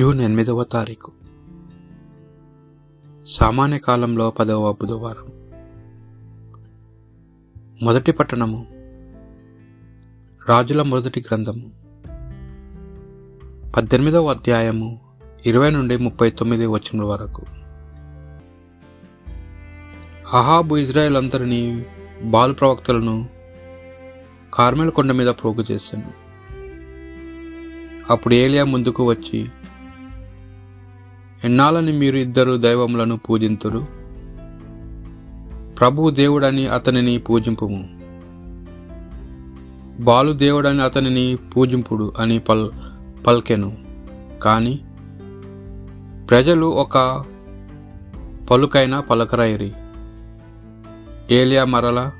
June 0.00 0.20
ఎనిమిదవ 0.20 0.64
తారీఖు. 0.64 1.12
సామాన్య 3.24 3.78
కాలంలో 3.78 4.30
పదవ 4.30 4.72
బుధవారం. 4.72 5.26
మొదటి 7.82 8.12
పట్టణము. 8.12 8.66
రాజుల 10.48 10.82
మొదటి 10.82 11.20
గ్రంథము. 11.20 11.72
పద్దెనిమిదవ 13.70 14.30
అధ్యాయము 14.30 15.00
ఇరవై 15.46 15.70
నుండి 15.70 15.96
ముప్పై 15.96 16.30
తొమ్మిది 16.30 16.66
వచ్చిన 16.66 17.02
వరకు. 17.02 17.42
అహాబు 20.36 20.76
ఇజ్రాయెల్ 20.76 21.16
అందరినీ 21.16 21.86
బాలు 22.22 22.54
ప్రవక్తలను 22.54 23.28
కార్మెల్ 24.54 24.90
కొండ 24.90 25.12
మీద 25.12 25.26
ప్రోగు 25.26 25.62
చేశాను 25.70 26.12
అప్పుడు 28.10 28.34
ఏలియా 28.34 28.64
ముందుకు 28.64 29.08
వచ్చి 29.08 29.48
ఎన్నాళ్ళని 31.44 31.92
మీరు 31.92 32.16
ఇద్దరు 32.16 32.56
దైవములను 32.56 33.16
పూజింతురు? 33.16 33.86
ప్రభు 35.78 36.10
దేవుడని 36.10 36.68
అతనిని 36.68 37.18
పూజింపుము. 37.18 37.88
బాలు 40.02 40.32
దేవుడని 40.32 40.82
అతనిని 40.82 41.36
పూజింపుడు 41.36 42.12
అని 42.18 42.38
పల్ 42.38 42.70
పల్కెను. 43.26 43.78
కానీ 44.42 44.80
ప్రజలు 46.30 46.66
ఒక 46.66 47.24
పలుకైన 48.50 49.00
పలకరైరి 49.00 49.72
ఏలియా 51.30 51.64
మరల 51.64 52.10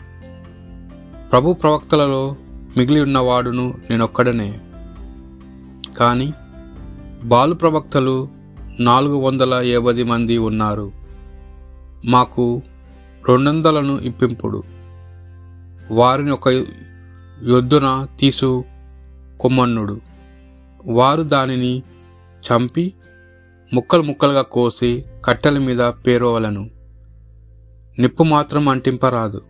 ప్రభు 1.33 1.53
ప్రవక్తలలో 1.53 2.37
మిగిలి 2.77 3.01
ఉన్నవాడును 3.01 3.75
నేనొక్కడనే. 3.91 4.61
కానీ 5.97 6.33
బాలు 7.25 7.55
ప్రవక్తలు 7.55 8.40
నాలుగు 8.81 9.17
వందల 9.17 9.55
యాభై 9.55 10.03
మంది 10.03 10.39
ఉన్నారు. 10.39 10.93
మాకు 12.05 12.63
రెండొందలను 13.29 13.99
ఇప్పింపుడు. 13.99 14.63
వారిని 15.91 16.31
ఒక 16.31 16.49
యొద్దున 17.43 18.07
తీసు 18.19 18.65
కొమ్మన్నుడు. 19.41 20.01
వారు 20.87 21.23
దానిని 21.23 21.83
చంపి 22.21 22.93
ముక్కలు 23.75 24.03
ముక్కలుగా 24.03 24.43
కోసి 24.43 25.05
కట్టెల 25.25 25.59
మీద 25.59 25.79
పేరవలను. 25.79 26.71
నిప్పు 27.99 28.25
మాత్రం 28.25 28.69
అంటింపరాదు. 28.69 29.43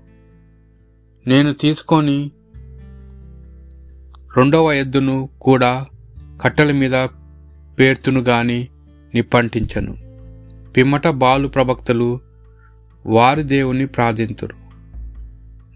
నేను 1.27 1.53
తీసుకొని 1.53 2.31
రెండవ 4.37 4.73
ఎద్దును 4.73 5.29
కూడా 5.41 5.87
కట్టెల 6.43 6.73
మీద 6.73 7.09
పేర్తును 7.81 8.21
గాని 8.21 8.69
నిప్పంటించను. 9.15 9.97
పిమ్మట 10.73 11.09
బాలు 11.09 11.49
ప్రభక్తులు 11.49 12.21
వారి 13.07 13.43
దేవుని 13.43 13.87
ప్రార్థింతురు. 13.87 14.55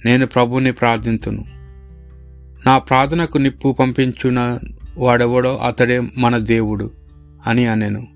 నేను 0.04 0.26
ప్రభుని 0.26 0.72
ప్రార్థింతును. 0.72 1.44
నా 2.66 2.78
ప్రార్థనకు 2.78 3.38
నిప్పు 3.38 3.72
పంపించున 3.72 4.58
వాడెవడో 4.98 5.56
అతడే 5.56 6.02
మన 6.18 6.38
దేవుడు 6.38 6.90
అని 7.46 7.66
అనెను. 7.66 8.06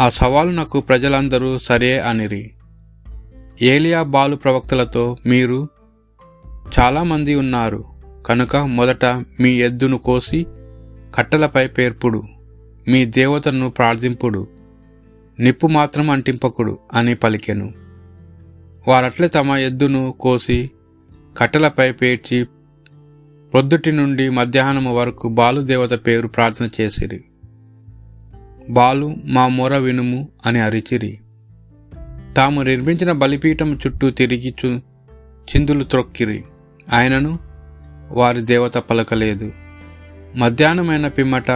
ఆ 0.00 0.08
సవాలునకు 0.08 0.80
ప్రజలందరూ 0.80 1.58
సరే 1.58 1.98
అనిరి. 1.98 2.52
ఏలియా 3.62 4.02
బాలు 4.02 4.36
ప్రవక్తలతో 4.36 5.16
మీరు 5.26 5.68
చాలామంది 6.80 7.34
ఉన్నారు 7.34 7.84
కనుక 8.26 8.56
మొదట 8.56 9.04
మీ 9.40 9.50
ఎద్దును 9.50 9.98
కోసి 9.98 10.46
కట్టలపై 11.14 11.66
పేర్పుడు. 11.66 12.22
మీ 12.88 13.04
దేవతను 13.04 13.70
ప్రార్థింపుడు. 13.70 14.48
నిప్పు 15.40 15.66
మాత్రం 15.66 16.10
అంటింపకుడు 16.10 16.78
అని 16.92 17.14
పలికెను. 17.14 17.72
వారట్లే 18.88 19.28
తమ 19.28 19.50
ఎద్దును 19.50 20.14
కోసి 20.20 20.70
కట్టెలపై 21.36 21.92
పేర్చి 21.92 22.44
ప్రొద్దుటి 23.52 23.92
నుండి 23.92 24.30
మధ్యాహ్నం 24.30 24.94
వరకు 24.94 25.28
బాలు 25.28 25.60
దేవత 25.60 26.06
పేరు 26.06 26.28
ప్రార్థన 26.28 26.68
చేసిరి. 26.80 27.24
బాలు 28.70 29.16
మా 29.24 29.48
మొర 29.48 29.76
వినుము 29.76 30.28
అని 30.46 30.60
అరిచిరి. 30.60 31.18
తాము 32.36 32.62
నిర్మించిన 32.62 33.12
బలిపీఠం 33.12 33.78
చుట్టూ 33.86 34.10
తిరిగి 34.10 34.54
చు 34.64 34.80
చిందులు 35.22 35.84
త్రొక్కిరి. 35.84 36.44
ఆయనను 36.92 37.38
వారి 38.10 38.42
దేవత 38.42 38.78
పలకలేదు. 38.78 39.52
మధ్యాహ్నమైన 40.36 41.08
పిమ్మట 41.08 41.50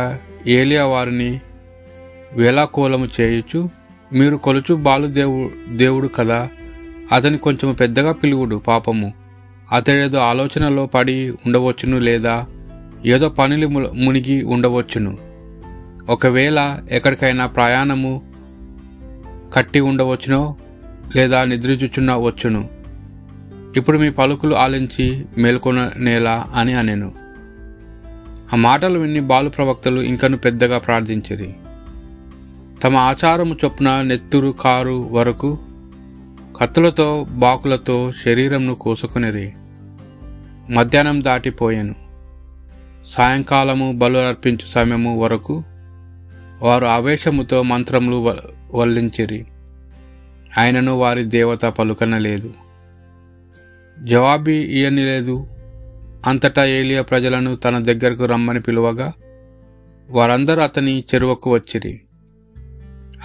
ఏలియా 0.47 0.87
వారిని 0.87 1.41
వేలాకోలము 2.33 3.09
చేయుచు 3.21 3.71
మీరు 4.12 4.37
కొలుచు 4.37 4.75
బాలు 4.75 5.06
దేవు 5.06 5.51
దేవుడు 5.77 6.09
కదా 6.09 6.49
అతని 7.12 7.39
కొంచెం 7.39 7.75
పెద్దగా 7.75 8.12
పిలువుడు 8.12 8.56
పాపము. 8.56 9.12
అతడేదో 9.73 10.19
ఆలోచనలో 10.19 10.87
పడి 10.87 11.31
ఉండవచ్చును 11.47 11.99
లేదా 11.99 12.47
ఏదో 13.06 13.28
పనులు 13.28 13.69
మునిగి 13.93 14.43
ఉండవచ్చును. 14.43 15.19
ఒకవేళ 16.09 16.78
ఎక్కడికైనా 16.91 17.47
ప్రయాణము 17.47 18.22
కట్టి 19.53 19.81
ఉండవచ్చునో 19.81 20.57
లేదా 21.17 21.45
నిద్రించుచున్న 21.45 22.17
వచ్చును. 22.17 22.69
ఇప్పుడు 23.77 23.99
మీ 23.99 24.11
పలుకులు 24.11 24.55
ఆలించి 24.55 25.25
మేల్కొనేలా 25.39 26.51
అని 26.55 26.72
అనెను. 26.72 27.12
ఆ 28.53 28.56
మాటలు 28.56 28.99
విని 28.99 29.21
బాలు 29.21 29.50
ప్రవక్తలు 29.50 30.00
ఇంకను 30.00 30.37
పెద్దగా 30.37 30.78
ప్రార్థించిరి. 30.78 31.55
తమ 32.83 32.97
ఆచారము 32.97 33.56
చొప్పున 33.65 34.03
నెత్తురు 34.03 34.55
కారు 34.61 35.09
వరకు 35.12 35.59
కత్తులతో 36.60 37.27
బాకులతో 37.31 38.12
శరీరంను 38.12 38.75
కోసుకునిరి. 38.75 39.53
మధ్యాహ్నం 40.72 41.25
దాటిపోయాను. 41.25 41.94
సాయంకాలము 43.05 43.93
బలు 43.93 44.19
అర్పించు 44.19 44.66
సమయము 44.69 45.21
వరకు 45.21 45.65
వారు 46.62 46.87
ఆవేశముతో 46.87 47.62
మంత్రములు 47.62 48.37
వల్లించిరి. 48.75 49.47
ఆయనను 50.59 50.97
వారి 50.97 51.25
దేవత 51.25 51.65
పలుకనలేదు. 51.65 52.55
జవాబీ 54.03 54.53
ఇయని 54.53 55.05
లేదు 55.05 55.47
అంతటా 56.27 56.65
ఏలియా 56.65 57.03
ప్రజలను 57.03 57.57
తన 57.57 57.79
దగ్గరకు 57.79 58.25
రమ్మని 58.25 58.61
పిలువగా 58.61 59.13
వారందరూ 60.11 60.63
అతని 60.63 61.05
చెరువకు 61.15 61.53
వచ్చిరి. 61.53 62.01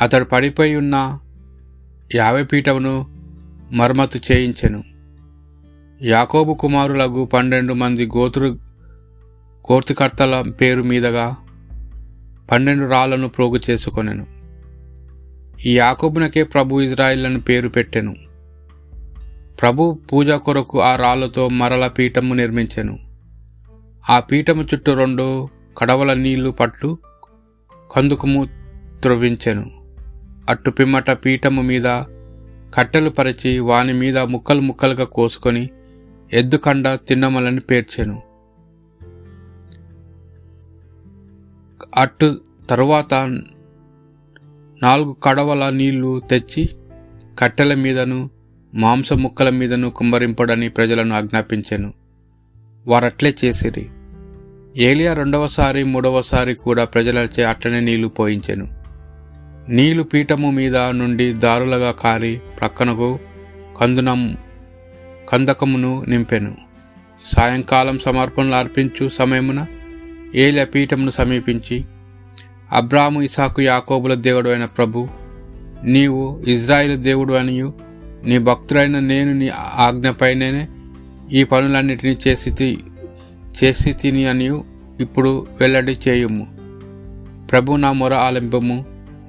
అతడు 0.02 0.26
పడిపోయి 0.26 0.76
ఉన్న 0.76 1.20
యాభై 2.16 2.44
పీఠమును 2.44 3.06
మరమ్మతు 3.72 4.20
చేయించెను. 4.32 4.84
యాకోబు 6.02 6.54
కుమారులకు 6.54 7.26
పన్నెండు 7.26 7.74
మంది 7.74 8.06
గోతురు 8.06 8.46
గోర్తికర్తల 9.72 10.44
పేరు 10.62 10.82
మీదగా 10.82 11.36
పన్నెండు 12.52 12.86
రాళ్ళను 12.90 13.28
ప్రోగు 13.28 13.60
చేసుకొనెను. 13.70 14.28
ఈ 15.66 15.78
యాకోబునకే 15.78 16.44
ప్రభు 16.44 16.82
ఇజ్రాయిల్లను 16.82 17.40
పేరు 17.40 17.70
పెట్టెను. 17.70 18.16
ప్రభు 19.62 20.00
పూజ 20.14 20.30
కొరకు 20.30 20.82
ఆ 20.82 20.96
రాళ్ళతో 20.96 21.48
మరల 21.48 21.88
పీఠము 21.88 22.34
నిర్మించెను. 22.34 23.00
ఆ 24.10 24.20
పీఠము 24.20 24.64
చుట్టూ 24.64 24.94
రెండు 24.94 25.50
కడవల 25.78 26.14
నీళ్ళు 26.14 26.50
పట్లు 26.50 26.98
కందుకము 27.92 28.48
త్రవ్వించెను. 29.02 29.72
అట్టు 30.50 30.70
పిమ్మట 30.70 31.12
పీఠము 31.12 31.62
మీద 31.62 31.84
కట్టెలు 32.74 33.10
పరిచి 33.10 33.60
వాని 33.60 33.94
మీద 33.94 34.18
ముక్కలు 34.18 34.62
ముక్కలుగా 34.62 35.06
కోసుకొని 35.06 35.70
ఎద్దుకండ 36.34 36.88
తిన్నమలని 37.08 37.60
పేర్చెను. 37.60 38.22
అట్టు 41.98 42.42
తరువాత 42.70 43.14
నాలుగు 44.84 45.16
కడవల 45.24 45.70
నీళ్ళు 45.70 46.20
తెచ్చి 46.20 46.70
కట్టెల 47.40 47.74
మీదను 47.74 48.35
మాంస 48.76 49.14
ముక్కల 49.14 49.50
మీదను 49.50 49.90
కుమ్మరింపడని 49.90 50.70
ప్రజలను 50.70 51.16
ఆజ్ఞాపించెను. 51.16 51.94
వారట్లే 52.88 53.34
చేసిరి. 53.46 53.90
ఏలియా 54.78 55.14
రెండవసారి 55.14 55.84
మూడవసారి 55.84 56.54
కూడా 56.54 56.86
ప్రజలచే 56.86 57.44
అట్లనే 57.44 57.80
నీళ్ళు 57.80 58.08
పోయించెను. 58.08 58.68
నీళ్ళు 59.70 60.04
పీఠము 60.04 60.52
మీద 60.52 60.78
నుండి 60.78 61.34
దారులుగా 61.34 61.92
కారి 61.92 62.42
ప్రక్కనకు 62.60 63.20
కందునం 63.80 64.38
కందకమును 65.30 66.06
నింపెను. 66.08 66.58
సాయంకాలం 67.26 68.00
సమర్పణలు 68.00 68.56
అర్పించు 68.56 69.10
సమయమున 69.10 69.66
ఏలియా 70.36 70.66
పీఠమును 70.66 71.12
సమీపించి 71.12 71.86
అబ్రాము 72.72 73.22
ఇసాకు 73.22 73.62
యాకోబుల 73.62 74.14
దేవుడు 74.14 74.50
అయిన 74.50 74.66
ప్రభు 74.66 75.08
నీవు 75.84 76.44
ఇజ్రాయిల్ 76.48 76.98
దేవుడు 76.98 77.34
అనియు 77.34 77.85
నీ 78.26 78.38
భక్తుడైన 78.38 79.00
నేను 79.00 79.34
నీ 79.34 79.50
ఆజ్ఞపైనే 79.76 80.68
ఈ 81.32 81.44
పనులన్నిటినీ 81.44 82.18
చేసి 82.28 82.78
చేసి 83.64 83.94
తిని 83.94 84.26
అని 84.26 84.62
ఇప్పుడు 85.00 85.48
వెల్లడి 85.60 85.98
చేయుము. 86.08 86.48
ప్రభు 87.52 87.76
నా 87.76 87.92
మొర 87.92 88.14
ఆలింపము 88.14 88.86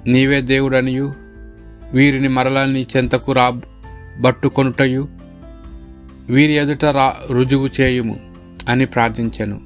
నీవే 0.07 0.41
దేవుడనియు. 0.41 1.15
వీరిని 1.93 2.29
మరలా 2.29 2.65
నీ 2.65 2.87
చెంతకు 2.97 3.33
రా 3.33 3.61
బట్టుకొనుటయు. 4.21 5.09
వీరి 6.29 6.53
ఎదుట 6.53 6.85
రా 6.85 7.15
రుజువు 7.31 7.69
చేయుము 7.81 8.17
అని 8.69 8.87
ప్రార్థించాను. 8.87 9.61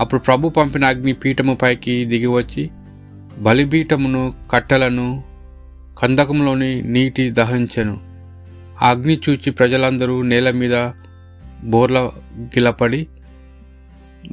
అప్పుడు 0.00 0.20
ప్రభు 0.20 0.48
పంపిన 0.48 0.84
అగ్ని 0.84 1.12
పీఠము 1.12 1.54
పైకి 1.54 2.04
దిగివచ్చి 2.04 2.70
బలిపీఠమును 3.38 4.34
కట్టెలను 4.50 5.22
కందకంలోని 5.98 6.82
నీటి 6.82 7.30
దహించెను. 7.30 8.09
ఆ 8.82 8.90
అగ్ని 8.90 9.20
చూచి 9.28 9.50
ప్రజలందరూ 9.50 10.22
నేల 10.22 10.50
మీద 10.50 10.90
బోర్ల 11.64 12.10
గిలపడి 12.40 13.08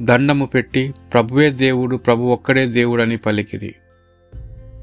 దండము 0.00 0.46
పెట్టి 0.46 0.94
ప్రభువే 1.12 1.50
దేవుడు 1.50 1.96
ప్రభు 1.96 2.22
ఒక్కడే 2.22 2.66
దేవుడని 2.66 3.16
పలికిరి. 3.16 3.74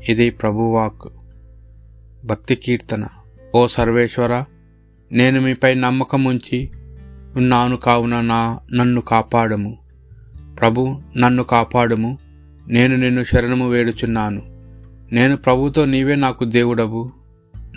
ఇది 0.09 0.29
ప్రభువాక్ 0.29 1.13
భక్తి 2.25 2.55
కీర్తన. 2.55 3.07
ఓ 3.55 3.67
సర్వేశ్వర 3.67 4.43
నేను 5.11 5.41
మీపై 5.41 5.73
నమ్మకం 5.73 6.23
ఉంచి 6.23 6.71
ఉన్నాను 7.35 7.77
కావున 7.77 8.21
నా 8.21 8.59
నన్ను 8.73 9.01
కాపాడము. 9.01 9.77
ప్రభు 10.59 11.01
నన్ను 11.17 11.43
కాపాడము. 11.43 12.17
నేను 12.67 12.95
నిన్ను 12.95 13.23
శరణము 13.23 13.69
వేడుచున్నాను. 13.69 14.41
నేను 15.11 15.37
ప్రభుతో 15.37 15.85
నీవే 15.85 16.15
నాకు 16.15 16.45
దేవుడవు. 16.45 17.24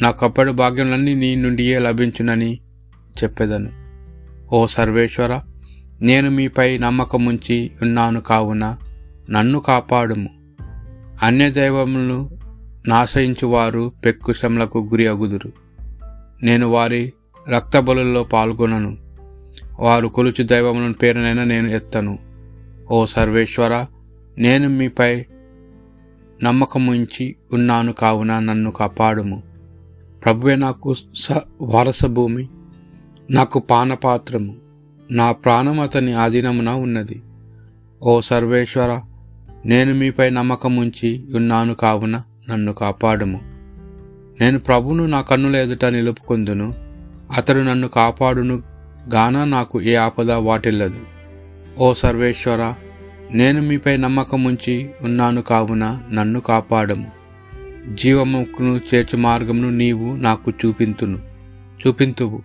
నాకు 0.02 0.26
అప్పటి 0.26 0.52
భాగ్యములన్నీ 0.52 1.14
నీ 1.14 1.34
నుండియే 1.34 1.78
లభించునని 1.78 2.60
చెప్పేదను. 3.24 3.70
ఓ 4.54 4.66
సర్వేశ్వర 4.66 5.40
నేను 6.00 6.30
మీపై 6.30 6.78
నమ్మకం 6.78 7.26
ఉంచి 7.26 7.70
ఉన్నాను 7.82 8.20
కావున 8.20 8.76
నన్ను 9.30 9.58
కాపాడుము. 9.58 10.30
అన్య 11.22 11.50
దైవములను 11.50 12.38
నాశయించువారు 12.88 13.92
శ్రమలకు 14.32 14.78
గురి 14.78 15.08
అగుదురు. 15.08 15.52
నేను 16.42 16.68
వారి 16.68 17.12
రక్తబలుల్లో 17.48 18.24
పాల్గొనను. 18.24 18.96
వారు 19.80 20.08
కొలుచు 20.08 20.42
దైవములను 20.42 20.94
పేరునైనా 20.94 21.44
నేను 21.44 21.68
ఎత్తను. 21.68 22.18
ఓ 22.90 23.06
సర్వేశ్వర 23.06 23.86
నేను 24.38 24.68
మీపై 24.68 25.24
నమ్మకముంచి 26.42 27.36
ఉన్నాను 27.52 27.92
కావున 27.92 28.38
నన్ను 28.38 28.70
కాపాడుము. 28.70 29.47
ప్రభువే 30.24 30.56
నాకు 30.56 30.94
స 31.14 31.32
వారస 31.60 32.04
భూమి 32.04 32.48
నాకు 33.30 33.58
పానపాత్రము. 33.58 34.56
నా 35.10 35.32
ప్రాణం 35.32 35.80
అతని 35.80 36.12
ఆధీనమున 36.12 36.68
ఉన్నది. 36.68 37.22
ఓ 38.02 38.20
సర్వేశ్వర 38.20 39.00
నేను 39.66 39.94
మీపై 39.94 40.30
నమ్మకముంచి 40.30 41.26
ఉన్నాను 41.34 41.74
కావున 41.74 42.22
నన్ను 42.50 42.72
కాపాడుము. 42.72 43.40
నేను 44.40 44.58
ప్రభును 44.58 45.06
నా 45.06 45.20
కన్నుల 45.20 45.56
ఎదుట 45.56 45.84
నిలుపుకుందును. 45.84 46.74
అతడు 47.36 47.60
నన్ను 47.60 47.88
కాపాడును 47.88 48.62
గాన 49.14 49.44
నాకు 49.44 49.82
ఏ 49.82 49.94
ఆపద 49.94 50.30
వాటిల్లదు. 50.30 50.98
ఓ 51.78 51.94
సర్వేశ్వర 51.94 52.74
నేను 53.30 53.62
మీపై 53.62 53.96
నమ్మకముంచి 53.96 54.90
ఉన్నాను 55.02 55.42
కావున 55.42 56.00
నన్ను 56.12 56.40
కాపాడము. 56.40 57.17
జీవముకును 57.94 58.80
చేర్చు 58.94 59.18
మార్గమును 59.18 59.70
నీవు 59.70 60.16
నాకు 60.16 60.50
చూపింతును. 60.50 61.18
చూపింతువు. 61.86 62.42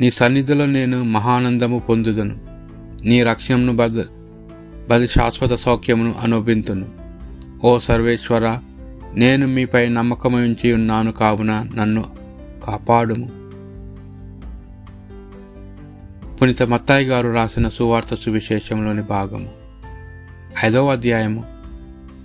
నీ 0.00 0.10
సన్నిధిలో 0.10 0.66
నేను 0.66 1.04
మహానందము 1.04 1.78
పొందుదను. 1.78 2.36
నీ 3.04 3.22
రక్షణను 3.22 3.76
బద 3.76 4.02
బది 4.90 5.08
శాశ్వత 5.08 5.52
సౌఖ్యమును 5.52 6.14
అనుభవింతును. 6.20 6.88
ఓ 7.64 7.78
సర్వేశ్వర 7.78 8.58
నేను 9.14 9.46
మీపై 9.46 9.88
నమ్మకముంచి 9.88 10.72
ఉన్నాను 10.72 11.12
కావున 11.12 11.66
నన్ను 11.74 12.04
కాపాడుము. 12.64 13.44
పునిత 16.36 16.62
మత్తాయి 16.62 17.06
గారు 17.06 17.28
రాసిన 17.28 17.68
సువార్త 17.68 18.14
సువిశేషంలోని 18.14 19.02
భాగము. 19.02 19.50
ఐదవ 20.64 20.92
అధ్యాయము 20.92 21.44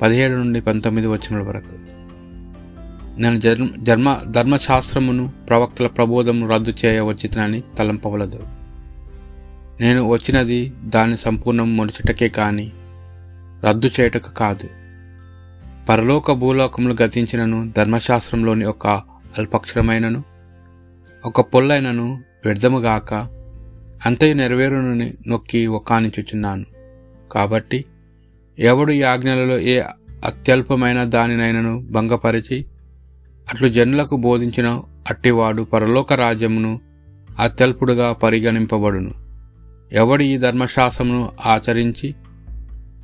పదిహేడు 0.01 0.33
నుండి 0.35 0.61
పంతొమ్మిది 0.61 1.07
వచ్చిన 1.07 1.41
వరకు. 1.41 1.98
నేను 3.19 3.39
జన్మ 3.39 3.67
జన్మ 3.79 4.21
ధర్మశాస్త్రమును 4.31 5.31
ప్రవక్తల 5.49 5.87
ప్రబోధమును 5.87 6.51
రద్దు 6.51 6.73
చేయవచ్చినని 6.85 7.63
తలంపవలదు. 7.77 8.47
నేను 9.81 10.07
వచ్చినది 10.07 10.73
దాని 10.85 11.17
సంపూర్ణం 11.17 11.77
మొదటికే 11.77 12.29
కాని 12.29 12.71
రద్దు 13.63 13.89
చేయుటకు 13.99 14.33
కాదు. 14.33 14.69
పరలోక 15.89 16.31
భూలోకములు 16.31 16.95
గతించినను 17.03 17.73
ధర్మశాస్త్రంలోని 17.77 18.65
ఒక 18.65 18.87
అల్పక్షరమైనను 19.37 20.23
ఒక 21.25 21.41
పొల్లైనను 21.41 22.23
వ్యర్థముగాక 22.45 23.13
అంతయు 24.05 24.33
నెరవేరునని 24.33 25.13
నొక్కి 25.27 25.67
ఒకానిచుచున్నాను. 25.67 26.65
కాబట్టి 27.31 27.85
ఎవడు 28.59 28.91
ఈ 28.91 29.01
ఆజ్ఞలలో 29.01 29.59
ఏ 29.59 29.81
అత్యల్పమైన 30.25 31.03
దానినైనను 31.03 31.87
భంగపరిచి 31.91 32.65
అట్లు 33.49 33.69
జనులకు 33.69 34.15
బోధించిన 34.15 34.81
అట్టివాడు 35.09 35.63
పరలోక 35.63 36.13
రాజ్యమును 36.13 36.81
అత్యల్పుడుగా 37.39 38.13
పరిగణింపబడును. 38.13 39.13
ఎవడు 39.91 40.23
ఈ 40.23 40.37
ధర్మశాస్త్రమును 40.37 41.31
ఆచరించి 41.45 42.15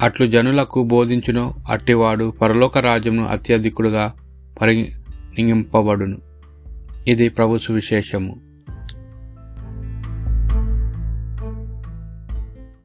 అట్లు 0.01 0.27
జనులకు 0.27 0.83
బోధించునో 0.83 1.55
అట్టివాడు 1.69 2.31
పరలోక 2.41 2.77
రాజ్యమును 2.77 3.27
అత్యధికుడుగా 3.27 4.13
పరిగణింపబడును 4.61 6.17
ఇది 7.07 7.29
ప్రభు 7.29 7.57
సువిశేషము. 7.57 8.44